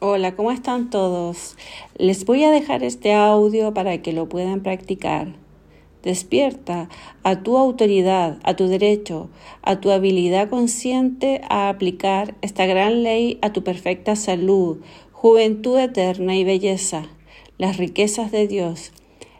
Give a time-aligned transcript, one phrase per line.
[0.00, 1.56] Hola, ¿cómo están todos?
[1.96, 5.34] Les voy a dejar este audio para que lo puedan practicar.
[6.04, 6.88] Despierta
[7.24, 9.28] a tu autoridad, a tu derecho,
[9.60, 14.78] a tu habilidad consciente a aplicar esta gran ley a tu perfecta salud,
[15.10, 17.06] juventud eterna y belleza,
[17.58, 18.92] las riquezas de Dios,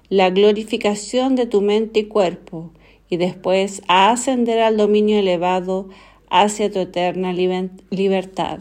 [0.09, 2.72] la glorificación de tu mente y cuerpo,
[3.09, 5.88] y después a ascender al dominio elevado
[6.30, 8.59] hacia tu eterna libertad.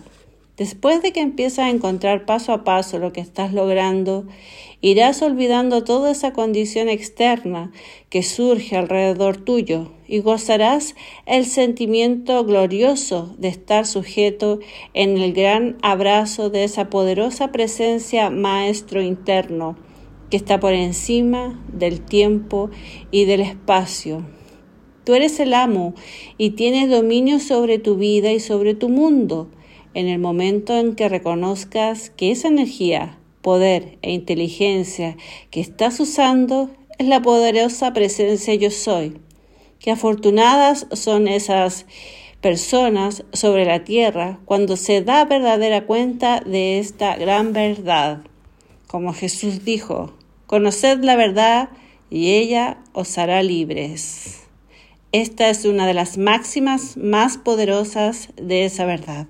[0.57, 4.25] Después de que empiezas a encontrar paso a paso lo que estás logrando,
[4.81, 7.71] irás olvidando toda esa condición externa
[8.09, 10.95] que surge alrededor tuyo y gozarás
[11.27, 14.59] el sentimiento glorioso de estar sujeto
[14.95, 19.77] en el gran abrazo de esa poderosa presencia maestro interno
[20.31, 22.71] que está por encima del tiempo
[23.11, 24.25] y del espacio.
[25.03, 25.93] Tú eres el amo
[26.39, 29.49] y tienes dominio sobre tu vida y sobre tu mundo
[29.97, 35.17] en el momento en que reconozcas que esa energía, poder e inteligencia
[35.49, 39.19] que estás usando es la poderosa presencia yo soy.
[39.79, 41.87] Qué afortunadas son esas
[42.41, 48.19] personas sobre la tierra cuando se da verdadera cuenta de esta gran verdad.
[48.85, 50.13] Como Jesús dijo,
[50.45, 51.69] conoced la verdad
[52.11, 54.43] y ella os hará libres.
[55.11, 59.25] Esta es una de las máximas más poderosas de esa verdad.